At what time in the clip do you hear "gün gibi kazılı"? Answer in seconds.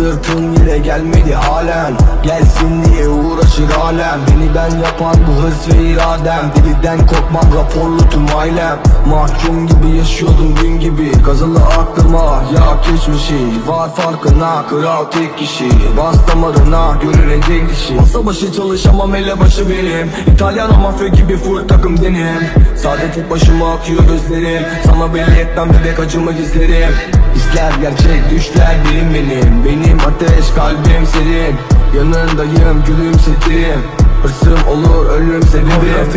10.62-11.58